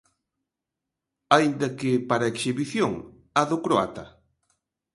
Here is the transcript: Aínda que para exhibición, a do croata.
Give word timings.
Aínda 1.37 1.67
que 1.79 1.91
para 2.09 2.29
exhibición, 2.33 2.93
a 3.41 3.43
do 3.49 3.57
croata. 3.65 4.05